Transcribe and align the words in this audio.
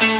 Hello 0.00 0.12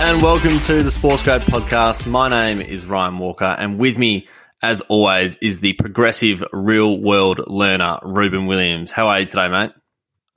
and 0.00 0.20
welcome 0.20 0.58
to 0.58 0.82
the 0.82 0.90
Sports 0.90 1.22
Grad 1.22 1.42
Podcast. 1.42 2.06
My 2.06 2.28
name 2.28 2.60
is 2.60 2.84
Ryan 2.84 3.18
Walker, 3.18 3.44
and 3.44 3.78
with 3.78 3.96
me, 3.96 4.26
as 4.60 4.80
always, 4.80 5.36
is 5.36 5.60
the 5.60 5.74
progressive 5.74 6.42
real 6.52 6.98
world 6.98 7.42
learner, 7.46 8.00
Ruben 8.02 8.46
Williams. 8.46 8.90
How 8.90 9.06
are 9.06 9.20
you 9.20 9.26
today, 9.26 9.46
mate? 9.46 9.70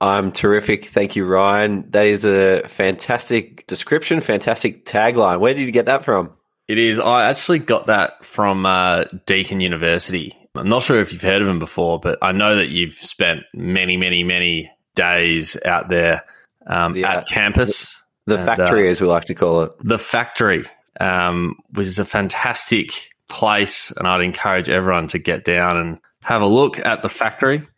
I'm 0.00 0.30
terrific. 0.30 0.84
Thank 0.84 1.16
you, 1.16 1.24
Ryan. 1.24 1.90
That 1.90 2.06
is 2.06 2.24
a 2.24 2.62
fantastic 2.68 3.66
description, 3.66 4.20
fantastic 4.20 4.84
tagline. 4.84 5.40
Where 5.40 5.54
did 5.54 5.66
you 5.66 5.72
get 5.72 5.86
that 5.86 6.04
from? 6.04 6.35
It 6.68 6.78
is. 6.78 6.98
I 6.98 7.30
actually 7.30 7.60
got 7.60 7.86
that 7.86 8.24
from 8.24 8.66
uh, 8.66 9.04
Deakin 9.26 9.60
University. 9.60 10.36
I'm 10.54 10.68
not 10.68 10.82
sure 10.82 11.00
if 11.00 11.12
you've 11.12 11.22
heard 11.22 11.42
of 11.42 11.48
them 11.48 11.58
before, 11.58 12.00
but 12.00 12.18
I 12.22 12.32
know 12.32 12.56
that 12.56 12.68
you've 12.68 12.94
spent 12.94 13.40
many, 13.54 13.96
many, 13.96 14.24
many 14.24 14.70
days 14.94 15.56
out 15.64 15.88
there 15.88 16.24
um, 16.66 16.94
The, 16.94 17.04
at 17.04 17.16
uh, 17.18 17.24
campus. 17.24 18.02
The 18.26 18.36
And, 18.36 18.44
factory, 18.44 18.88
uh, 18.88 18.90
as 18.90 19.00
we 19.00 19.06
like 19.06 19.26
to 19.26 19.34
call 19.34 19.62
it. 19.62 19.72
the 19.84 19.98
factory, 19.98 20.64
um, 20.98 21.56
which 21.74 21.86
is 21.86 21.98
a 22.00 22.04
fantastic 22.04 22.90
place, 23.30 23.92
and 23.92 24.08
I'd 24.08 24.22
encourage 24.22 24.68
everyone 24.68 25.08
to 25.08 25.18
get 25.18 25.44
down 25.44 25.76
and 25.76 25.98
have 26.24 26.42
a 26.42 26.46
look 26.46 26.78
at 26.84 27.02
the 27.02 27.08
factory. 27.08 27.68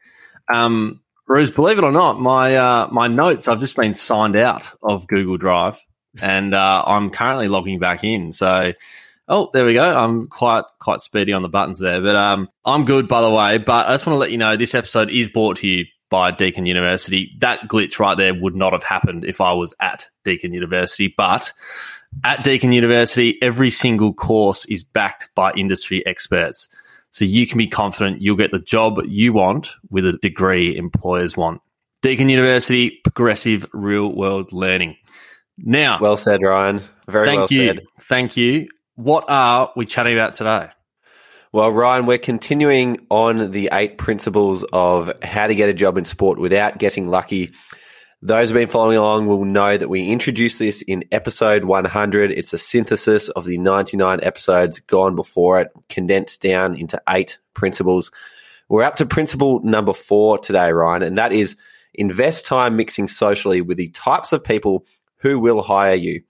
Um, 0.52 1.01
Rose, 1.27 1.51
believe 1.51 1.77
it 1.77 1.84
or 1.84 1.93
not, 1.93 2.18
my 2.18 2.57
uh, 2.57 2.88
my 2.91 3.09
notes 3.09 3.48
I've 3.48 3.60
just 3.60 3.77
been 3.77 3.95
signed 3.95 4.37
out 4.37 4.73
of 4.82 5.07
Google 5.07 5.37
Drive, 5.37 5.79
and 6.20 6.54
uh, 6.54 6.82
I'm 6.86 7.10
currently 7.10 7.48
logging 7.48 7.78
back 7.78 8.04
in. 8.04 8.32
So, 8.32 8.72
oh, 9.28 9.50
there 9.52 9.64
we 9.64 9.74
go. 9.74 9.96
I'm 9.96 10.26
quite 10.28 10.64
quite 10.78 11.00
speedy 11.00 11.32
on 11.32 11.42
the 11.42 11.48
buttons 11.48 11.80
there, 11.80 12.00
but 12.00 12.16
um, 12.16 12.48
I'm 12.64 12.84
good 12.84 13.08
by 13.08 13.20
the 13.20 13.30
way. 13.30 13.58
But 13.58 13.88
I 13.88 13.94
just 13.94 14.06
want 14.06 14.14
to 14.14 14.20
let 14.20 14.30
you 14.30 14.38
know 14.38 14.56
this 14.56 14.74
episode 14.74 15.10
is 15.10 15.28
brought 15.28 15.58
to 15.58 15.68
you 15.68 15.84
by 16.10 16.30
Deakin 16.30 16.66
University. 16.66 17.34
That 17.38 17.68
glitch 17.68 17.98
right 17.98 18.16
there 18.16 18.34
would 18.34 18.54
not 18.54 18.73
have 18.73 18.82
happened 18.82 19.24
if 19.24 19.40
I 19.40 19.52
was 19.52 19.74
at 19.80 20.09
Deakin 20.24 20.52
University, 20.54 21.12
but 21.16 21.52
at 22.24 22.43
Deakin 22.43 22.72
University, 22.72 23.38
every 23.43 23.70
single 23.70 24.15
course 24.15 24.65
is 24.66 24.82
backed 24.82 25.28
by 25.34 25.52
industry 25.52 26.04
experts. 26.06 26.68
So 27.10 27.24
you 27.24 27.46
can 27.46 27.59
be 27.59 27.68
confident 27.68 28.22
you'll 28.22 28.37
get 28.37 28.52
the 28.52 28.59
job 28.59 29.00
you 29.06 29.32
want 29.32 29.70
with 29.90 30.06
a 30.06 30.12
degree 30.15 30.76
employers 30.76 31.37
want. 31.37 31.60
Deakin 32.02 32.28
University, 32.28 33.00
progressive 33.02 33.66
real 33.72 34.15
world 34.15 34.52
learning. 34.52 34.96
Now, 35.59 35.98
Well 36.01 36.16
said, 36.16 36.42
Ryan. 36.42 36.82
Very 37.09 37.26
thank 37.26 37.38
well 37.38 37.48
you. 37.51 37.66
said. 37.66 37.80
Thank 38.01 38.37
you. 38.37 38.68
What 38.95 39.24
are 39.28 39.73
we 39.76 39.87
chatting 39.87 40.15
about 40.15 40.34
today? 40.34 40.68
Well, 41.52 41.70
Ryan, 41.70 42.06
we're 42.06 42.18
continuing 42.18 43.06
on 43.10 43.50
the 43.52 43.70
eight 43.73 43.96
principles 43.96 44.65
of 44.73 45.12
how 45.23 45.46
to 45.46 45.54
get 45.54 45.68
a 45.68 45.74
job 45.74 45.96
in 45.96 46.04
sport 46.04 46.38
without 46.38 46.78
getting 46.78 47.09
lucky. 47.09 47.52
Those 48.20 48.48
who've 48.48 48.56
been 48.56 48.68
following 48.68 48.98
along 48.98 49.26
will 49.28 49.45
know 49.45 49.76
that 49.76 49.88
we 49.88 50.09
introduced 50.09 50.59
this 50.59 50.82
in 50.82 51.04
episode 51.12 51.65
100. 51.65 52.32
It's 52.32 52.52
a 52.52 52.59
synthesis 52.59 53.28
of 53.28 53.45
the 53.45 53.56
99 53.59 54.20
episodes 54.22 54.80
gone 54.80 55.15
before 55.15 55.60
it, 55.60 55.68
condensed 55.88 56.43
down 56.43 56.74
into 56.74 57.00
eight 57.09 57.38
principles. 57.54 58.10
We're 58.68 58.82
up 58.82 58.96
to 58.96 59.06
principle 59.06 59.60
number 59.62 59.95
four 59.95 60.38
today, 60.38 60.70
Ryan, 60.72 61.02
and 61.02 61.18
that 61.18 61.32
is 61.32 61.56
invest 61.95 62.45
time 62.45 62.76
mixing 62.76 63.09
socially 63.09 63.60
with 63.60 63.78
the 63.78 63.88
types 63.88 64.32
of 64.32 64.44
people 64.44 64.84
who 65.19 65.38
will 65.38 65.62
hire 65.62 65.94
you. 65.94 66.22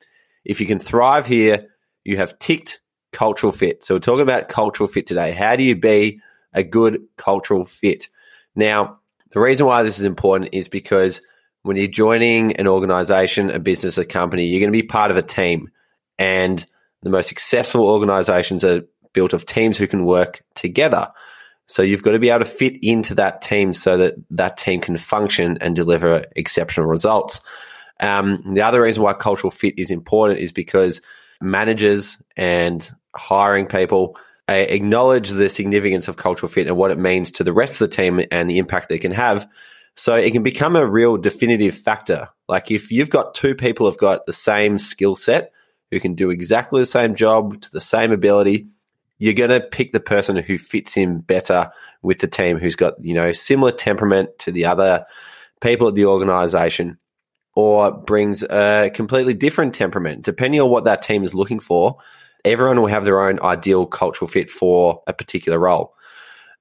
If 0.44 0.60
you 0.60 0.66
can 0.66 0.78
thrive 0.78 1.26
here, 1.26 1.68
you 2.04 2.16
have 2.16 2.38
ticked 2.38 2.80
cultural 3.12 3.52
fit. 3.52 3.84
So 3.84 3.94
we're 3.94 4.00
talking 4.00 4.22
about 4.22 4.48
cultural 4.48 4.88
fit 4.88 5.06
today. 5.06 5.32
How 5.32 5.56
do 5.56 5.62
you 5.62 5.76
be 5.76 6.20
a 6.52 6.62
good 6.62 7.02
cultural 7.16 7.64
fit? 7.64 8.08
Now, 8.54 8.98
the 9.30 9.40
reason 9.40 9.66
why 9.66 9.82
this 9.82 9.98
is 9.98 10.04
important 10.04 10.50
is 10.52 10.68
because 10.68 11.20
when 11.62 11.76
you're 11.76 11.86
joining 11.86 12.56
an 12.56 12.66
organization, 12.66 13.50
a 13.50 13.58
business, 13.58 13.98
a 13.98 14.04
company, 14.04 14.46
you're 14.46 14.60
going 14.60 14.72
to 14.72 14.82
be 14.82 14.86
part 14.86 15.10
of 15.10 15.16
a 15.16 15.22
team. 15.22 15.70
And 16.18 16.64
the 17.02 17.10
most 17.10 17.28
successful 17.28 17.82
organizations 17.82 18.64
are 18.64 18.82
built 19.12 19.32
of 19.32 19.46
teams 19.46 19.76
who 19.76 19.86
can 19.86 20.04
work 20.04 20.42
together. 20.54 21.08
So 21.66 21.82
you've 21.82 22.02
got 22.02 22.12
to 22.12 22.18
be 22.18 22.30
able 22.30 22.40
to 22.40 22.44
fit 22.46 22.78
into 22.82 23.14
that 23.16 23.42
team 23.42 23.74
so 23.74 23.98
that 23.98 24.14
that 24.30 24.56
team 24.56 24.80
can 24.80 24.96
function 24.96 25.58
and 25.60 25.76
deliver 25.76 26.24
exceptional 26.34 26.86
results. 26.86 27.40
Um, 28.00 28.54
the 28.54 28.62
other 28.62 28.82
reason 28.82 29.02
why 29.02 29.14
cultural 29.14 29.50
fit 29.50 29.78
is 29.78 29.90
important 29.90 30.40
is 30.40 30.52
because 30.52 31.02
managers 31.40 32.22
and 32.36 32.88
hiring 33.14 33.66
people 33.66 34.16
acknowledge 34.48 35.30
the 35.30 35.48
significance 35.48 36.08
of 36.08 36.16
cultural 36.16 36.48
fit 36.48 36.66
and 36.66 36.76
what 36.76 36.90
it 36.90 36.98
means 36.98 37.32
to 37.32 37.44
the 37.44 37.52
rest 37.52 37.80
of 37.80 37.90
the 37.90 37.96
team 37.96 38.20
and 38.30 38.48
the 38.48 38.58
impact 38.58 38.88
they 38.88 38.98
can 38.98 39.12
have. 39.12 39.48
So 39.94 40.14
it 40.14 40.30
can 40.30 40.42
become 40.42 40.76
a 40.76 40.86
real 40.86 41.16
definitive 41.16 41.74
factor. 41.74 42.28
Like 42.48 42.70
if 42.70 42.90
you've 42.90 43.10
got 43.10 43.34
two 43.34 43.54
people 43.54 43.86
who've 43.86 43.98
got 43.98 44.26
the 44.26 44.32
same 44.32 44.78
skill 44.78 45.16
set 45.16 45.52
who 45.90 46.00
can 46.00 46.14
do 46.14 46.30
exactly 46.30 46.80
the 46.80 46.86
same 46.86 47.14
job 47.14 47.60
to 47.60 47.70
the 47.70 47.80
same 47.80 48.12
ability, 48.12 48.68
you're 49.18 49.34
going 49.34 49.50
to 49.50 49.60
pick 49.60 49.92
the 49.92 50.00
person 50.00 50.36
who 50.36 50.56
fits 50.56 50.96
in 50.96 51.20
better 51.20 51.70
with 52.02 52.20
the 52.20 52.28
team, 52.28 52.58
who's 52.58 52.76
got 52.76 53.04
you 53.04 53.14
know 53.14 53.32
similar 53.32 53.72
temperament 53.72 54.30
to 54.38 54.52
the 54.52 54.66
other 54.66 55.04
people 55.60 55.88
at 55.88 55.94
the 55.94 56.06
organization, 56.06 56.98
or 57.58 57.90
brings 57.90 58.44
a 58.44 58.88
completely 58.94 59.34
different 59.34 59.74
temperament, 59.74 60.22
depending 60.22 60.60
on 60.60 60.70
what 60.70 60.84
that 60.84 61.02
team 61.02 61.24
is 61.24 61.34
looking 61.34 61.58
for. 61.58 61.96
Everyone 62.44 62.80
will 62.80 62.86
have 62.86 63.04
their 63.04 63.20
own 63.28 63.40
ideal 63.40 63.84
cultural 63.84 64.28
fit 64.28 64.48
for 64.48 65.02
a 65.08 65.12
particular 65.12 65.58
role. 65.58 65.92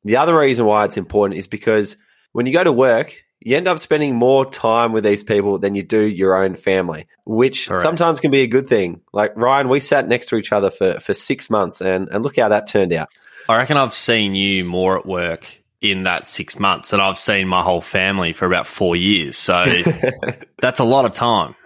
The 0.05 0.17
other 0.17 0.35
reason 0.35 0.65
why 0.65 0.85
it's 0.85 0.97
important 0.97 1.37
is 1.37 1.45
because 1.45 1.97
when 2.31 2.47
you 2.47 2.53
go 2.53 2.63
to 2.63 2.71
work, 2.71 3.23
you 3.41 3.55
end 3.55 3.67
up 3.67 3.77
spending 3.77 4.15
more 4.15 4.49
time 4.49 4.91
with 4.91 5.03
these 5.03 5.23
people 5.23 5.59
than 5.59 5.75
you 5.75 5.83
do 5.83 6.01
your 6.01 6.43
own 6.43 6.55
family, 6.55 7.05
which 7.25 7.67
Correct. 7.67 7.83
sometimes 7.83 8.19
can 8.19 8.31
be 8.31 8.41
a 8.41 8.47
good 8.47 8.67
thing. 8.67 9.01
Like 9.13 9.33
Ryan, 9.35 9.69
we 9.69 9.79
sat 9.79 10.07
next 10.07 10.29
to 10.29 10.35
each 10.35 10.51
other 10.51 10.71
for, 10.71 10.99
for 10.99 11.13
six 11.13 11.47
months 11.51 11.79
and, 11.79 12.07
and 12.07 12.23
look 12.23 12.37
how 12.37 12.49
that 12.49 12.65
turned 12.65 12.91
out. 12.91 13.09
I 13.47 13.57
reckon 13.57 13.77
I've 13.77 13.93
seen 13.93 14.33
you 14.33 14.65
more 14.65 14.97
at 14.97 15.05
work 15.05 15.61
in 15.81 16.03
that 16.03 16.25
six 16.25 16.59
months 16.59 16.91
and 16.91 17.01
I've 17.01 17.19
seen 17.19 17.47
my 17.47 17.61
whole 17.61 17.81
family 17.81 18.33
for 18.33 18.45
about 18.45 18.65
four 18.65 18.95
years. 18.95 19.37
So 19.37 19.65
that's 20.59 20.79
a 20.79 20.85
lot 20.85 21.05
of 21.05 21.11
time. 21.13 21.55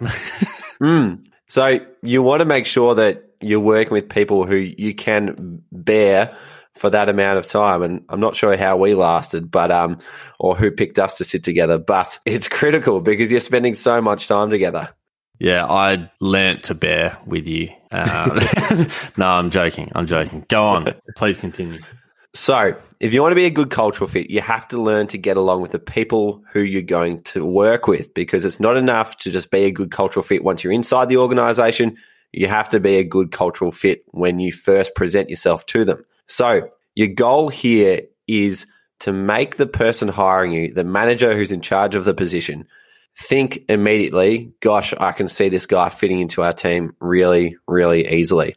Mm. 0.82 1.26
So 1.46 1.78
you 2.02 2.22
want 2.22 2.40
to 2.40 2.44
make 2.44 2.66
sure 2.66 2.96
that 2.96 3.22
you're 3.40 3.60
working 3.60 3.92
with 3.92 4.08
people 4.08 4.44
who 4.46 4.56
you 4.56 4.94
can 4.96 5.62
bear 5.70 6.36
for 6.74 6.90
that 6.90 7.08
amount 7.08 7.38
of 7.38 7.46
time. 7.46 7.82
And 7.82 8.04
I'm 8.08 8.20
not 8.20 8.34
sure 8.34 8.56
how 8.56 8.76
we 8.76 8.94
lasted, 8.94 9.50
but 9.50 9.70
um, 9.70 9.98
or 10.40 10.56
who 10.56 10.70
picked 10.70 10.98
us 10.98 11.18
to 11.18 11.24
sit 11.24 11.44
together. 11.44 11.78
But 11.78 12.18
it's 12.24 12.48
critical 12.48 13.00
because 13.00 13.30
you're 13.30 13.40
spending 13.40 13.74
so 13.74 14.00
much 14.00 14.26
time 14.26 14.50
together. 14.50 14.88
Yeah, 15.38 15.66
I 15.66 16.10
learnt 16.20 16.64
to 16.64 16.74
bear 16.74 17.18
with 17.26 17.46
you. 17.46 17.68
Um, 17.92 18.38
no, 19.16 19.26
I'm 19.26 19.50
joking. 19.50 19.90
I'm 19.94 20.06
joking. 20.06 20.46
Go 20.48 20.64
on. 20.64 20.94
Please 21.16 21.38
continue. 21.38 21.80
So, 22.34 22.74
if 22.98 23.12
you 23.12 23.20
want 23.20 23.32
to 23.32 23.36
be 23.36 23.44
a 23.44 23.50
good 23.50 23.70
cultural 23.70 24.08
fit, 24.08 24.30
you 24.30 24.40
have 24.40 24.66
to 24.68 24.80
learn 24.80 25.06
to 25.08 25.18
get 25.18 25.36
along 25.36 25.60
with 25.60 25.72
the 25.72 25.78
people 25.78 26.42
who 26.52 26.60
you're 26.60 26.80
going 26.80 27.22
to 27.24 27.44
work 27.44 27.86
with 27.86 28.14
because 28.14 28.44
it's 28.44 28.60
not 28.60 28.76
enough 28.76 29.18
to 29.18 29.30
just 29.30 29.50
be 29.50 29.64
a 29.64 29.70
good 29.70 29.90
cultural 29.90 30.22
fit 30.22 30.42
once 30.42 30.64
you're 30.64 30.72
inside 30.72 31.08
the 31.08 31.18
organization. 31.18 31.98
You 32.32 32.48
have 32.48 32.70
to 32.70 32.80
be 32.80 32.96
a 32.96 33.04
good 33.04 33.32
cultural 33.32 33.70
fit 33.70 34.04
when 34.12 34.40
you 34.40 34.50
first 34.50 34.94
present 34.94 35.28
yourself 35.28 35.66
to 35.66 35.84
them. 35.84 36.04
So, 36.26 36.70
your 36.94 37.08
goal 37.08 37.48
here 37.48 38.02
is 38.26 38.66
to 39.00 39.12
make 39.12 39.56
the 39.56 39.66
person 39.66 40.08
hiring 40.08 40.52
you, 40.52 40.72
the 40.72 40.84
manager 40.84 41.34
who's 41.34 41.52
in 41.52 41.60
charge 41.60 41.96
of 41.96 42.04
the 42.04 42.14
position, 42.14 42.66
think 43.16 43.64
immediately, 43.68 44.54
gosh, 44.60 44.94
I 44.98 45.12
can 45.12 45.28
see 45.28 45.50
this 45.50 45.66
guy 45.66 45.90
fitting 45.90 46.20
into 46.20 46.42
our 46.42 46.52
team 46.52 46.96
really, 47.00 47.56
really 47.66 48.08
easily. 48.08 48.56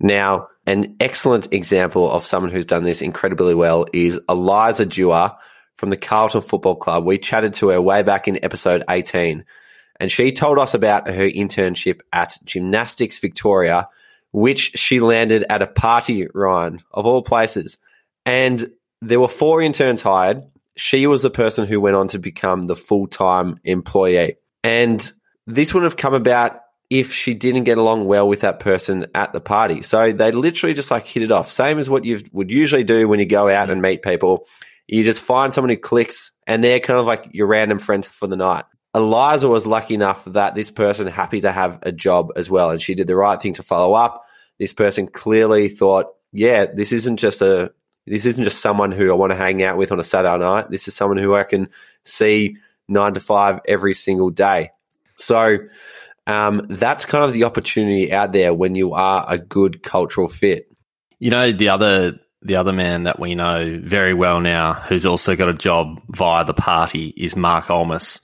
Now, 0.00 0.48
an 0.66 0.96
excellent 1.00 1.52
example 1.52 2.10
of 2.10 2.24
someone 2.24 2.50
who's 2.50 2.64
done 2.64 2.84
this 2.84 3.02
incredibly 3.02 3.54
well 3.54 3.86
is 3.92 4.20
Eliza 4.28 4.86
Dewar 4.86 5.36
from 5.76 5.90
the 5.90 5.96
Carlton 5.96 6.40
Football 6.40 6.76
Club. 6.76 7.04
We 7.04 7.18
chatted 7.18 7.54
to 7.54 7.68
her 7.68 7.80
way 7.80 8.02
back 8.02 8.28
in 8.28 8.42
episode 8.42 8.84
18, 8.88 9.44
and 10.00 10.10
she 10.10 10.32
told 10.32 10.58
us 10.58 10.74
about 10.74 11.08
her 11.08 11.28
internship 11.28 12.00
at 12.12 12.38
Gymnastics 12.44 13.18
Victoria, 13.18 13.88
which 14.32 14.72
she 14.76 15.00
landed 15.00 15.44
at 15.48 15.62
a 15.62 15.66
party, 15.66 16.26
Ryan, 16.32 16.82
of 16.90 17.06
all 17.06 17.22
places. 17.22 17.78
And 18.24 18.72
there 19.02 19.20
were 19.20 19.28
four 19.28 19.60
interns 19.60 20.02
hired. 20.02 20.42
She 20.76 21.06
was 21.06 21.22
the 21.22 21.30
person 21.30 21.66
who 21.66 21.80
went 21.80 21.96
on 21.96 22.08
to 22.08 22.18
become 22.18 22.62
the 22.62 22.74
full 22.74 23.06
time 23.06 23.60
employee. 23.64 24.36
And 24.64 25.12
this 25.46 25.74
wouldn't 25.74 25.92
have 25.92 25.98
come 25.98 26.14
about 26.14 26.60
if 26.98 27.12
she 27.12 27.34
didn't 27.34 27.64
get 27.64 27.78
along 27.78 28.06
well 28.06 28.28
with 28.28 28.40
that 28.40 28.60
person 28.60 29.06
at 29.14 29.32
the 29.32 29.40
party. 29.40 29.82
So 29.82 30.12
they 30.12 30.32
literally 30.32 30.74
just 30.74 30.90
like 30.90 31.06
hit 31.06 31.22
it 31.22 31.32
off. 31.32 31.50
Same 31.50 31.78
as 31.78 31.88
what 31.90 32.04
you 32.04 32.22
would 32.32 32.50
usually 32.50 32.84
do 32.84 33.08
when 33.08 33.18
you 33.18 33.26
go 33.26 33.48
out 33.48 33.70
and 33.70 33.82
meet 33.82 34.02
people. 34.02 34.46
You 34.86 35.02
just 35.04 35.22
find 35.22 35.52
someone 35.52 35.70
who 35.70 35.76
clicks 35.76 36.32
and 36.46 36.62
they're 36.62 36.80
kind 36.80 37.00
of 37.00 37.06
like 37.06 37.28
your 37.32 37.46
random 37.46 37.78
friends 37.78 38.08
for 38.08 38.26
the 38.26 38.36
night. 38.36 38.64
Eliza 38.94 39.48
was 39.48 39.66
lucky 39.66 39.94
enough 39.94 40.24
that 40.26 40.54
this 40.54 40.70
person 40.70 41.06
happy 41.06 41.40
to 41.40 41.50
have 41.50 41.78
a 41.82 41.90
job 41.90 42.30
as 42.36 42.48
well. 42.48 42.70
And 42.70 42.80
she 42.80 42.94
did 42.94 43.06
the 43.06 43.16
right 43.16 43.40
thing 43.40 43.54
to 43.54 43.62
follow 43.62 43.94
up. 43.94 44.24
This 44.58 44.72
person 44.72 45.08
clearly 45.08 45.68
thought, 45.68 46.06
yeah, 46.32 46.66
this 46.66 46.92
isn't 46.92 47.16
just 47.16 47.42
a, 47.42 47.72
This 48.06 48.26
isn't 48.26 48.44
just 48.44 48.60
someone 48.60 48.92
who 48.92 49.10
I 49.10 49.14
want 49.14 49.32
to 49.32 49.36
hang 49.36 49.62
out 49.62 49.78
with 49.78 49.90
on 49.90 49.98
a 49.98 50.04
Saturday 50.04 50.44
night. 50.44 50.70
This 50.70 50.86
is 50.86 50.94
someone 50.94 51.18
who 51.18 51.34
I 51.34 51.44
can 51.44 51.68
see 52.04 52.56
nine 52.86 53.14
to 53.14 53.20
five 53.20 53.60
every 53.66 53.94
single 53.94 54.30
day. 54.30 54.70
So 55.16 55.58
um, 56.26 56.66
that's 56.68 57.04
kind 57.04 57.24
of 57.24 57.32
the 57.32 57.44
opportunity 57.44 58.12
out 58.12 58.32
there 58.32 58.54
when 58.54 58.74
you 58.74 58.94
are 58.94 59.24
a 59.28 59.38
good 59.38 59.82
cultural 59.82 60.28
fit. 60.28 60.68
You 61.18 61.30
know, 61.30 61.52
the 61.52 61.68
other 61.68 62.18
the 62.42 62.56
other 62.56 62.72
man 62.72 63.04
that 63.04 63.18
we 63.18 63.34
know 63.34 63.80
very 63.82 64.12
well 64.12 64.40
now, 64.40 64.74
who's 64.74 65.06
also 65.06 65.34
got 65.34 65.48
a 65.48 65.54
job 65.54 66.00
via 66.10 66.44
the 66.44 66.54
party, 66.54 67.14
is 67.16 67.36
Mark 67.36 67.66
Olmos. 67.66 68.20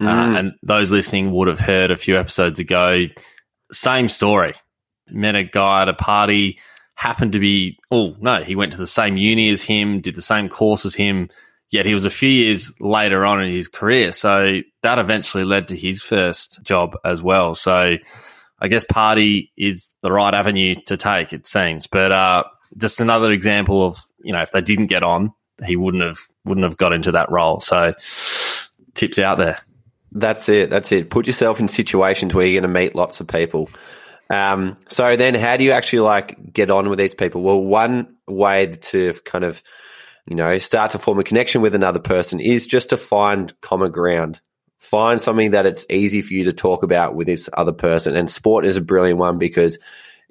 Uh, 0.00 0.04
mm. 0.04 0.08
Uh, 0.34 0.38
and 0.38 0.52
those 0.62 0.92
listening 0.92 1.32
would 1.32 1.48
have 1.48 1.58
heard 1.58 1.90
a 1.90 1.96
few 1.96 2.16
episodes 2.16 2.60
ago. 2.60 3.04
Same 3.72 4.08
story. 4.08 4.54
Met 5.08 5.34
a 5.34 5.42
guy 5.42 5.82
at 5.82 5.88
a 5.88 5.94
party, 5.94 6.60
happened 6.94 7.32
to 7.32 7.40
be, 7.40 7.78
oh, 7.90 8.14
no, 8.20 8.42
he 8.42 8.54
went 8.54 8.72
to 8.72 8.78
the 8.78 8.86
same 8.86 9.16
uni 9.16 9.50
as 9.50 9.62
him, 9.62 10.00
did 10.00 10.14
the 10.14 10.22
same 10.22 10.48
course 10.48 10.86
as 10.86 10.94
him, 10.94 11.28
yet 11.74 11.86
he 11.86 11.92
was 11.92 12.04
a 12.04 12.10
few 12.10 12.28
years 12.28 12.80
later 12.80 13.26
on 13.26 13.42
in 13.42 13.52
his 13.52 13.66
career. 13.66 14.12
So 14.12 14.60
that 14.82 14.98
eventually 15.00 15.44
led 15.44 15.68
to 15.68 15.76
his 15.76 16.00
first 16.00 16.62
job 16.62 16.96
as 17.04 17.20
well. 17.20 17.56
So 17.56 17.96
I 18.60 18.68
guess 18.68 18.84
party 18.84 19.52
is 19.56 19.92
the 20.00 20.12
right 20.12 20.32
avenue 20.32 20.76
to 20.86 20.96
take, 20.96 21.32
it 21.32 21.46
seems. 21.46 21.88
But 21.88 22.12
uh, 22.12 22.44
just 22.76 23.00
another 23.00 23.32
example 23.32 23.84
of 23.84 23.98
you 24.22 24.32
know 24.32 24.40
if 24.40 24.52
they 24.52 24.62
didn't 24.62 24.86
get 24.86 25.02
on, 25.02 25.32
he 25.66 25.76
wouldn't 25.76 26.04
have 26.04 26.20
wouldn't 26.44 26.64
have 26.64 26.76
got 26.76 26.92
into 26.92 27.12
that 27.12 27.30
role. 27.30 27.60
So 27.60 27.94
tips 28.94 29.18
out 29.18 29.38
there. 29.38 29.60
That's 30.12 30.48
it. 30.48 30.70
That's 30.70 30.92
it. 30.92 31.10
Put 31.10 31.26
yourself 31.26 31.58
in 31.58 31.66
situations 31.66 32.32
where 32.32 32.46
you're 32.46 32.60
going 32.60 32.72
to 32.72 32.80
meet 32.80 32.94
lots 32.94 33.20
of 33.20 33.26
people. 33.26 33.68
Um, 34.30 34.76
so 34.88 35.16
then, 35.16 35.34
how 35.34 35.56
do 35.56 35.64
you 35.64 35.72
actually 35.72 36.00
like 36.00 36.52
get 36.52 36.70
on 36.70 36.88
with 36.88 37.00
these 37.00 37.14
people? 37.14 37.42
Well, 37.42 37.60
one 37.60 38.14
way 38.28 38.66
to 38.66 39.12
kind 39.24 39.44
of 39.44 39.60
you 40.26 40.36
know 40.36 40.58
start 40.58 40.92
to 40.92 40.98
form 40.98 41.18
a 41.18 41.24
connection 41.24 41.60
with 41.60 41.74
another 41.74 41.98
person 41.98 42.40
is 42.40 42.66
just 42.66 42.90
to 42.90 42.96
find 42.96 43.58
common 43.60 43.90
ground. 43.90 44.40
Find 44.78 45.20
something 45.20 45.52
that 45.52 45.64
it's 45.64 45.86
easy 45.88 46.20
for 46.20 46.34
you 46.34 46.44
to 46.44 46.52
talk 46.52 46.82
about 46.82 47.14
with 47.14 47.26
this 47.26 47.48
other 47.54 47.72
person. 47.72 48.16
And 48.16 48.28
sport 48.28 48.66
is 48.66 48.76
a 48.76 48.82
brilliant 48.82 49.18
one 49.18 49.38
because 49.38 49.78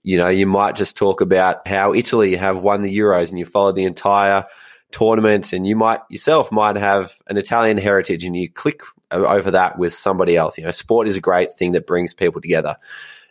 you 0.03 0.17
know, 0.17 0.27
you 0.27 0.45
might 0.45 0.75
just 0.75 0.97
talk 0.97 1.21
about 1.21 1.65
how 1.67 1.93
Italy 1.93 2.35
have 2.35 2.61
won 2.61 2.81
the 2.81 2.95
Euros 2.95 3.29
and 3.29 3.39
you 3.39 3.45
followed 3.45 3.75
the 3.75 3.85
entire 3.85 4.45
tournament 4.91 5.53
and 5.53 5.65
you 5.65 5.75
might 5.75 6.01
yourself 6.09 6.51
might 6.51 6.75
have 6.75 7.15
an 7.27 7.37
Italian 7.37 7.77
heritage 7.77 8.23
and 8.23 8.35
you 8.35 8.51
click 8.51 8.81
over 9.09 9.51
that 9.51 9.77
with 9.77 9.93
somebody 9.93 10.35
else. 10.35 10.57
You 10.57 10.65
know, 10.65 10.71
sport 10.71 11.07
is 11.07 11.17
a 11.17 11.21
great 11.21 11.55
thing 11.55 11.71
that 11.71 11.87
brings 11.87 12.13
people 12.13 12.41
together. 12.41 12.75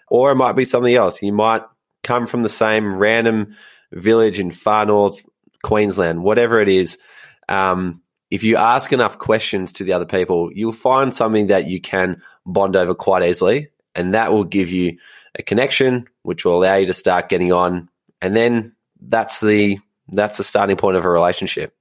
Or 0.08 0.32
it 0.32 0.36
might 0.36 0.56
be 0.56 0.64
something 0.64 0.94
else. 0.94 1.22
You 1.22 1.32
might 1.32 1.62
come 2.02 2.26
from 2.26 2.42
the 2.42 2.48
same 2.48 2.94
random 2.94 3.54
village 3.92 4.40
in 4.40 4.50
far 4.50 4.86
north 4.86 5.22
Queensland, 5.62 6.22
whatever 6.22 6.60
it 6.60 6.68
is. 6.68 6.98
Um, 7.48 8.02
if 8.30 8.44
you 8.44 8.56
ask 8.56 8.92
enough 8.92 9.18
questions 9.18 9.72
to 9.74 9.84
the 9.84 9.92
other 9.92 10.06
people, 10.06 10.50
you'll 10.52 10.72
find 10.72 11.12
something 11.12 11.48
that 11.48 11.66
you 11.66 11.80
can 11.80 12.22
bond 12.46 12.76
over 12.76 12.94
quite 12.94 13.22
easily. 13.22 13.68
And 13.94 14.14
that 14.14 14.32
will 14.32 14.44
give 14.44 14.70
you 14.70 14.98
a 15.34 15.42
connection, 15.42 16.08
which 16.22 16.44
will 16.44 16.62
allow 16.62 16.76
you 16.76 16.86
to 16.86 16.94
start 16.94 17.28
getting 17.28 17.52
on, 17.52 17.88
and 18.20 18.36
then 18.36 18.72
that's 19.00 19.40
the 19.40 19.78
that's 20.08 20.38
the 20.38 20.44
starting 20.44 20.76
point 20.76 20.96
of 20.96 21.04
a 21.04 21.10
relationship. 21.10 21.74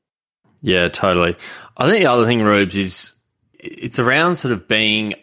Yeah, 0.61 0.89
totally. 0.89 1.35
I 1.77 1.89
think 1.89 2.03
the 2.03 2.11
other 2.11 2.25
thing, 2.25 2.41
Rubes, 2.41 2.75
is 2.75 3.13
it's 3.59 3.99
around 3.99 4.35
sort 4.35 4.53
of 4.53 4.67
being 4.67 5.13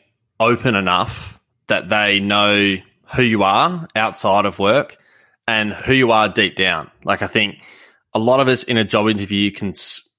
open 0.40 0.75
enough 0.75 1.38
that 1.69 1.88
they 1.88 2.20
know 2.20 2.76
who 3.14 3.22
you 3.22 3.43
are 3.43 3.88
outside 3.96 4.46
of 4.46 4.58
work 4.58 4.96
and 5.46 5.72
who 5.72 5.93
you 5.93 6.11
are 6.12 6.28
deep 6.28 6.56
down. 6.56 6.90
Like 7.04 7.22
I 7.22 7.26
think 7.26 7.62
a 8.18 8.20
lot 8.20 8.40
of 8.40 8.48
us 8.48 8.64
in 8.64 8.76
a 8.76 8.84
job 8.84 9.08
interview 9.08 9.50
can 9.52 9.72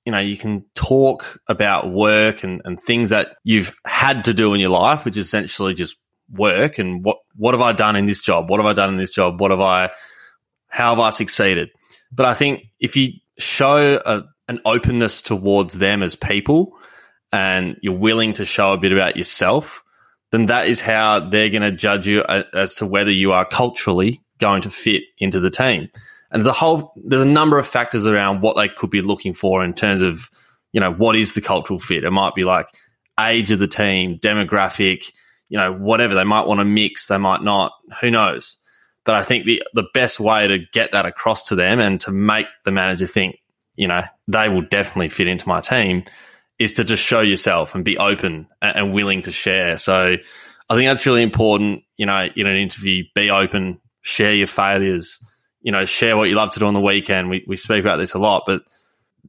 you 0.05 0.11
know 0.13 0.19
you 0.19 0.37
can 0.37 0.63
talk 0.73 1.39
about 1.47 1.91
work 1.91 2.43
and, 2.43 2.61
and 2.63 2.79
things 2.79 3.09
that 3.09 3.35
you've 3.43 3.75
had 3.85 4.23
to 4.23 4.33
do 4.33 4.53
in 4.53 4.61
your 4.61 4.69
life, 4.69 5.03
which 5.03 5.17
is 5.17 5.27
essentially 5.27 5.73
just 5.73 5.97
work 6.31 6.79
and 6.79 7.03
what 7.03 7.17
what 7.35 7.53
have 7.53 7.61
I 7.61 7.73
done 7.73 7.95
in 7.97 8.05
this 8.05 8.21
job? 8.21 8.49
What 8.49 8.59
have 8.59 8.65
I 8.65 8.73
done 8.73 8.89
in 8.89 8.97
this 8.97 9.11
job? 9.11 9.41
What 9.41 9.51
have 9.51 9.59
I 9.59 9.89
how 10.67 10.95
have 10.95 10.99
I 10.99 11.09
succeeded? 11.09 11.69
But 12.11 12.25
I 12.25 12.33
think 12.33 12.63
if 12.79 12.95
you 12.95 13.09
show 13.37 14.01
a, 14.05 14.23
an 14.47 14.61
openness 14.63 15.21
towards 15.21 15.73
them 15.73 16.01
as 16.01 16.15
people 16.15 16.77
and 17.33 17.77
you're 17.81 17.93
willing 17.93 18.33
to 18.33 18.45
show 18.45 18.73
a 18.73 18.77
bit 18.77 18.93
about 18.93 19.17
yourself, 19.17 19.83
then 20.31 20.45
that 20.45 20.67
is 20.67 20.81
how 20.81 21.19
they're 21.19 21.49
going 21.49 21.61
to 21.63 21.71
judge 21.71 22.07
you 22.07 22.23
as 22.23 22.75
to 22.75 22.85
whether 22.85 23.11
you 23.11 23.33
are 23.33 23.45
culturally 23.45 24.21
going 24.39 24.61
to 24.61 24.69
fit 24.69 25.03
into 25.17 25.39
the 25.39 25.49
team. 25.49 25.89
And 26.31 26.41
there's 26.41 26.47
a 26.47 26.53
whole 26.53 26.93
there's 26.95 27.21
a 27.21 27.25
number 27.25 27.57
of 27.57 27.67
factors 27.67 28.05
around 28.05 28.41
what 28.41 28.55
they 28.55 28.69
could 28.69 28.89
be 28.89 29.01
looking 29.01 29.33
for 29.33 29.63
in 29.63 29.73
terms 29.73 30.01
of 30.01 30.29
you 30.71 30.79
know 30.79 30.91
what 30.91 31.15
is 31.15 31.33
the 31.33 31.41
cultural 31.41 31.79
fit. 31.79 32.03
It 32.03 32.11
might 32.11 32.35
be 32.35 32.43
like 32.43 32.67
age 33.19 33.51
of 33.51 33.59
the 33.59 33.67
team, 33.67 34.17
demographic, 34.19 35.11
you 35.49 35.57
know, 35.57 35.73
whatever. 35.73 36.15
They 36.15 36.23
might 36.23 36.47
want 36.47 36.59
to 36.59 36.65
mix, 36.65 37.07
they 37.07 37.17
might 37.17 37.41
not. 37.41 37.73
Who 38.01 38.11
knows? 38.11 38.57
But 39.03 39.15
I 39.15 39.23
think 39.23 39.45
the 39.45 39.63
the 39.73 39.87
best 39.93 40.19
way 40.19 40.47
to 40.47 40.59
get 40.71 40.91
that 40.91 41.05
across 41.05 41.43
to 41.49 41.55
them 41.55 41.79
and 41.79 41.99
to 42.01 42.11
make 42.11 42.47
the 42.63 42.71
manager 42.71 43.07
think, 43.07 43.37
you 43.75 43.87
know, 43.87 44.03
they 44.27 44.49
will 44.49 44.61
definitely 44.61 45.09
fit 45.09 45.27
into 45.27 45.47
my 45.47 45.61
team 45.61 46.03
is 46.59 46.73
to 46.73 46.83
just 46.83 47.03
show 47.03 47.21
yourself 47.21 47.73
and 47.73 47.85
be 47.85 47.97
open 47.97 48.47
and, 48.61 48.93
willing 48.93 49.21
to 49.23 49.31
share. 49.31 49.77
So 49.77 50.17
I 50.69 50.75
think 50.75 50.89
that's 50.89 51.05
really 51.05 51.23
important, 51.23 51.83
you 51.95 52.05
know, 52.05 52.27
in 52.35 52.45
an 52.45 52.57
interview, 52.57 53.05
be 53.15 53.29
open, 53.29 53.79
share 54.01 54.33
your 54.33 54.47
failures, 54.47 55.25
you 55.61 55.71
know, 55.71 55.85
share 55.85 56.17
what 56.17 56.29
you 56.29 56.35
love 56.35 56.51
to 56.53 56.59
do 56.59 56.65
on 56.65 56.73
the 56.73 56.81
weekend. 56.81 57.29
We, 57.29 57.43
we 57.47 57.57
speak 57.57 57.81
about 57.81 57.97
this 57.97 58.13
a 58.13 58.19
lot, 58.19 58.43
but, 58.45 58.63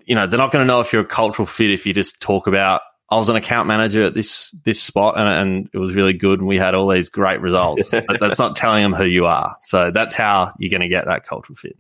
you 0.05 0.15
know, 0.15 0.27
they're 0.27 0.39
not 0.39 0.53
going 0.53 0.63
to 0.63 0.67
know 0.67 0.81
if 0.81 0.93
you're 0.93 1.03
a 1.03 1.07
cultural 1.07 1.47
fit 1.47 1.71
if 1.71 1.87
you 1.87 1.93
just 1.93 2.21
talk 2.21 2.47
about 2.47 2.83
I 3.11 3.17
was 3.17 3.29
an 3.29 3.35
account 3.35 3.67
manager 3.67 4.05
at 4.05 4.15
this 4.15 4.53
this 4.65 4.81
spot, 4.81 5.19
and, 5.19 5.29
and 5.29 5.71
it 5.73 5.79
was 5.79 5.95
really 5.95 6.13
good, 6.13 6.39
and 6.39 6.47
we 6.47 6.59
had 6.59 6.77
all 6.77 6.89
these 6.89 7.09
great 7.09 7.41
results. 7.41 7.91
but 8.07 8.21
that's 8.21 8.39
not 8.39 8.55
telling 8.55 8.85
them 8.85 8.93
who 8.93 9.05
you 9.05 9.27
are. 9.27 9.57
So 9.63 9.91
that's 9.91 10.15
how 10.15 10.53
you're 10.59 10.71
going 10.71 10.83
to 10.83 10.89
get 10.89 11.07
that 11.07 11.27
cultural 11.27 11.57
fit. 11.57 11.77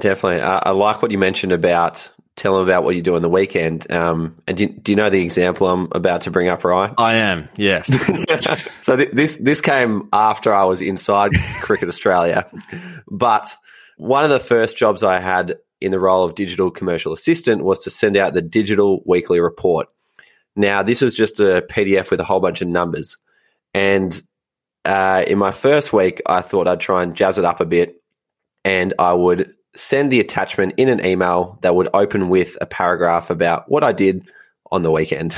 Definitely, 0.00 0.40
I, 0.40 0.58
I 0.58 0.70
like 0.70 1.02
what 1.02 1.10
you 1.10 1.18
mentioned 1.18 1.52
about 1.52 2.10
tell 2.34 2.54
them 2.54 2.62
about 2.62 2.84
what 2.84 2.96
you 2.96 3.02
do 3.02 3.14
on 3.16 3.20
the 3.20 3.28
weekend. 3.28 3.90
Um, 3.92 4.38
and 4.46 4.56
do, 4.56 4.66
do, 4.66 4.92
you 4.92 4.96
know 4.96 5.10
the 5.10 5.22
example 5.22 5.68
I'm 5.68 5.88
about 5.92 6.22
to 6.22 6.30
bring 6.30 6.48
up, 6.48 6.64
Ryan? 6.64 6.94
I 6.96 7.16
am, 7.16 7.50
yes. 7.56 7.88
so 8.82 8.96
th- 8.96 9.10
this 9.12 9.36
this 9.36 9.60
came 9.60 10.08
after 10.10 10.54
I 10.54 10.64
was 10.64 10.80
inside 10.80 11.32
Cricket 11.60 11.90
Australia, 11.90 12.48
but 13.06 13.54
one 13.96 14.24
of 14.24 14.30
the 14.30 14.40
first 14.40 14.76
jobs 14.76 15.02
I 15.02 15.20
had 15.20 15.58
in 15.80 15.90
the 15.90 16.00
role 16.00 16.24
of 16.24 16.34
digital 16.34 16.70
commercial 16.70 17.12
assistant 17.12 17.64
was 17.64 17.80
to 17.80 17.90
send 17.90 18.16
out 18.16 18.34
the 18.34 18.42
digital 18.42 19.02
weekly 19.04 19.40
report. 19.40 19.88
Now, 20.54 20.82
this 20.82 21.00
was 21.00 21.14
just 21.14 21.40
a 21.40 21.64
PDF 21.68 22.10
with 22.10 22.20
a 22.20 22.24
whole 22.24 22.40
bunch 22.40 22.62
of 22.62 22.68
numbers. 22.68 23.16
And 23.74 24.20
uh, 24.84 25.24
in 25.26 25.38
my 25.38 25.50
first 25.50 25.92
week, 25.92 26.22
I 26.26 26.42
thought 26.42 26.68
I'd 26.68 26.80
try 26.80 27.02
and 27.02 27.14
jazz 27.14 27.38
it 27.38 27.44
up 27.44 27.60
a 27.60 27.64
bit. 27.64 28.00
And 28.64 28.94
I 28.98 29.12
would 29.12 29.54
send 29.74 30.12
the 30.12 30.20
attachment 30.20 30.74
in 30.76 30.88
an 30.88 31.04
email 31.04 31.58
that 31.62 31.74
would 31.74 31.88
open 31.94 32.28
with 32.28 32.56
a 32.60 32.66
paragraph 32.66 33.30
about 33.30 33.70
what 33.70 33.82
I 33.82 33.92
did 33.92 34.28
on 34.70 34.82
the 34.82 34.90
weekend. 34.90 35.36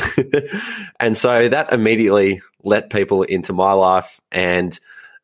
and 1.01 1.17
so 1.17 1.49
that 1.49 1.73
immediately 1.73 2.43
let 2.63 2.91
people 2.91 3.23
into 3.23 3.53
my 3.53 3.73
life 3.73 4.21
and 4.31 4.79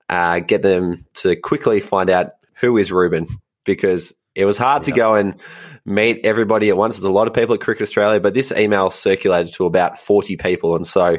uh, 0.08 0.40
get 0.40 0.62
them 0.62 1.06
to 1.14 1.36
quickly 1.36 1.80
find 1.80 2.10
out 2.10 2.32
who 2.60 2.76
is 2.76 2.92
Ruben 2.92 3.26
because 3.64 4.12
it 4.34 4.44
was 4.44 4.56
hard 4.56 4.84
to 4.84 4.92
go 4.92 5.14
and 5.14 5.36
meet 5.84 6.24
everybody 6.24 6.68
at 6.68 6.76
once. 6.76 6.96
There's 6.96 7.04
a 7.04 7.10
lot 7.10 7.26
of 7.26 7.34
people 7.34 7.54
at 7.54 7.60
Cricket 7.60 7.82
Australia, 7.82 8.20
but 8.20 8.34
this 8.34 8.52
email 8.52 8.90
circulated 8.90 9.54
to 9.54 9.66
about 9.66 9.98
40 9.98 10.36
people. 10.36 10.76
And 10.76 10.86
so 10.86 11.18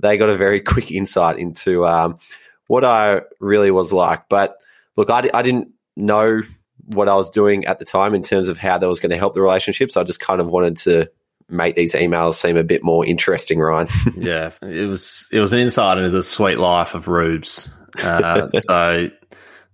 they 0.00 0.16
got 0.16 0.30
a 0.30 0.36
very 0.36 0.60
quick 0.72 0.90
insight 0.90 1.38
into 1.38 1.86
um, 1.86 2.18
what 2.66 2.84
I 2.84 3.22
really 3.38 3.70
was 3.70 3.92
like. 3.92 4.28
But 4.28 4.56
look, 4.96 5.10
I, 5.10 5.30
I 5.32 5.42
didn't 5.42 5.68
know 5.96 6.42
what 6.86 7.08
I 7.08 7.14
was 7.14 7.30
doing 7.30 7.66
at 7.66 7.78
the 7.78 7.84
time 7.84 8.14
in 8.14 8.22
terms 8.22 8.48
of 8.48 8.58
how 8.58 8.78
that 8.78 8.88
was 8.88 9.00
going 9.00 9.10
to 9.10 9.18
help 9.18 9.34
the 9.34 9.42
relationship. 9.42 9.92
So 9.92 10.00
I 10.00 10.04
just 10.04 10.20
kind 10.20 10.40
of 10.40 10.48
wanted 10.48 10.76
to 10.78 11.10
make 11.48 11.76
these 11.76 11.94
emails 11.94 12.34
seem 12.34 12.56
a 12.56 12.64
bit 12.64 12.82
more 12.82 13.04
interesting, 13.04 13.58
Ryan. 13.58 13.88
yeah, 14.16 14.50
it 14.62 14.88
was 14.88 15.28
it 15.32 15.40
was 15.40 15.52
an 15.52 15.60
insight 15.60 15.98
into 15.98 16.10
the 16.10 16.22
sweet 16.22 16.58
life 16.58 16.94
of 16.94 17.08
Rubes. 17.08 17.70
Uh, 18.02 18.48
so 18.60 19.10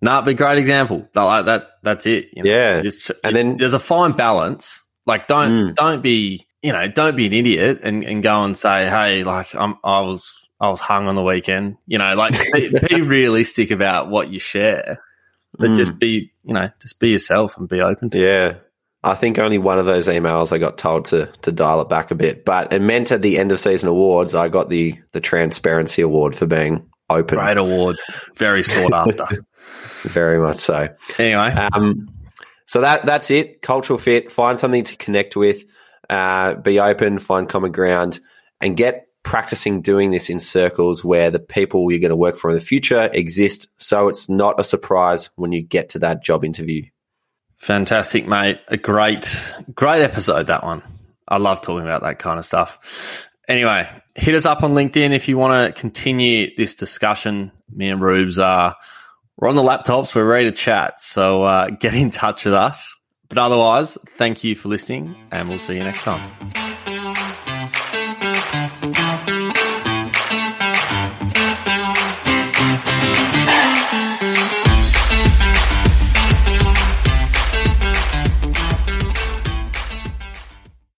nah, 0.01 0.23
but 0.23 0.37
great 0.37 0.59
example. 0.59 1.09
Like 1.15 1.47
that. 1.47 1.69
That's 1.83 2.07
it. 2.07 2.31
You 2.33 2.43
know? 2.43 2.51
Yeah. 2.51 2.81
Just, 2.83 3.13
and 3.23 3.35
then 3.35 3.57
there's 3.57 3.75
a 3.75 3.79
fine 3.79 4.13
balance. 4.13 4.83
Like 5.07 5.29
don't 5.29 5.51
mm. 5.51 5.75
don't 5.75 6.03
be 6.03 6.47
you 6.63 6.73
know 6.73 6.89
don't 6.89 7.17
be 7.17 7.27
an 7.27 7.33
idiot 7.33 7.81
and, 7.85 8.03
and 8.03 8.23
go 8.23 8.43
and 8.43 8.57
say 8.57 8.87
hey 8.87 9.23
like 9.23 9.55
I'm 9.55 9.77
I 9.85 10.01
was 10.01 10.33
I 10.59 10.69
was 10.69 10.81
hung 10.81 11.07
on 11.07 11.15
the 11.15 11.23
weekend. 11.23 11.77
You 11.87 11.99
know 11.99 12.15
like 12.17 12.35
be, 12.53 12.71
be 12.89 13.03
realistic 13.03 13.71
about 13.71 14.11
what 14.11 14.31
you 14.31 14.41
share, 14.41 15.01
but 15.57 15.71
mm. 15.71 15.77
just 15.77 15.97
be 15.99 16.33
you 16.43 16.55
know 16.55 16.71
just 16.81 16.99
be 16.99 17.11
yourself 17.11 17.57
and 17.57 17.69
be 17.69 17.81
open 17.81 18.11
to. 18.11 18.19
Yeah. 18.19 18.49
It. 18.49 18.63
I 19.05 19.15
think 19.15 19.39
only 19.39 19.59
one 19.59 19.79
of 19.79 19.87
those 19.87 20.09
emails 20.09 20.51
I 20.51 20.59
got 20.59 20.79
told 20.79 21.05
to 21.07 21.27
to 21.43 21.53
dial 21.53 21.81
it 21.81 21.89
back 21.89 22.11
a 22.11 22.17
bit, 22.17 22.45
but 22.45 22.73
it 22.73 22.83
meant 22.83 23.13
at 23.13 23.23
the 23.23 23.39
end 23.39 23.53
of 23.53 23.61
season 23.61 23.89
awards 23.89 24.35
I 24.35 24.49
got 24.49 24.69
the 24.69 24.99
the 25.13 25.21
transparency 25.21 26.03
award 26.03 26.35
for 26.35 26.47
being 26.47 26.91
open. 27.09 27.39
Great 27.39 27.57
award, 27.59 27.99
very 28.35 28.65
sought 28.65 28.93
after. 28.93 29.47
Very 30.03 30.39
much 30.39 30.59
so. 30.59 30.89
Anyway, 31.19 31.51
um, 31.73 32.09
So 32.67 32.81
that 32.81 33.07
that's 33.07 33.31
it. 33.31 33.63
Cultural 33.63 33.99
fit. 33.99 34.31
Find 34.33 34.59
something 34.59 34.85
to 34.85 34.97
connect 34.97 35.37
with. 35.37 35.65
Uh, 36.11 36.55
be 36.55 36.81
open. 36.81 37.19
Find 37.19 37.49
common 37.49 37.73
ground, 37.73 38.21
and 38.61 38.77
get 38.77 39.09
practicing 39.23 39.83
doing 39.83 40.13
this 40.13 40.31
in 40.31 40.39
circles 40.39 41.05
where 41.05 41.33
the 41.33 41.41
people 41.41 41.91
you're 41.91 42.01
going 42.01 42.11
to 42.11 42.17
work 42.17 42.37
for 42.37 42.51
in 42.51 42.57
the 42.57 42.61
future 42.61 43.11
exist. 43.13 43.67
So 43.77 44.09
it's 44.09 44.29
not 44.29 44.61
a 44.61 44.65
surprise 44.65 45.31
when 45.35 45.51
you 45.51 45.63
get 45.63 45.91
to 45.91 45.99
that 46.01 46.23
job 46.23 46.45
interview. 46.45 46.85
Fantastic, 47.57 48.29
mate. 48.29 48.61
A 48.69 48.77
great, 48.77 49.55
great 49.75 50.03
episode 50.03 50.47
that 50.47 50.63
one. 50.63 50.83
I 51.27 51.39
love 51.39 51.61
talking 51.61 51.83
about 51.83 52.03
that 52.03 52.21
kind 52.21 52.39
of 52.39 52.45
stuff. 52.45 53.29
Anyway, 53.49 53.89
hit 54.15 54.35
us 54.35 54.47
up 54.47 54.63
on 54.63 54.75
LinkedIn 54.75 55.11
if 55.11 55.27
you 55.27 55.39
want 55.39 55.75
to 55.75 55.81
continue 55.81 56.55
this 56.57 56.75
discussion. 56.75 57.51
Me 57.69 57.89
and 57.89 58.01
Rubes 58.01 58.39
are 58.39 58.77
we're 59.37 59.49
on 59.49 59.55
the 59.55 59.63
laptops. 59.63 60.15
We're 60.15 60.25
ready 60.25 60.47
to 60.47 60.57
chat. 60.57 61.01
So 61.03 61.43
uh, 61.43 61.71
get 61.71 61.95
in 61.95 62.11
touch 62.11 62.45
with 62.45 62.55
us. 62.55 62.99
But 63.29 63.39
otherwise, 63.39 63.99
thank 64.07 64.45
you 64.45 64.55
for 64.55 64.69
listening, 64.69 65.17
and 65.33 65.49
we'll 65.49 65.59
see 65.59 65.75
you 65.75 65.81
next 65.81 66.03
time. 66.03 66.66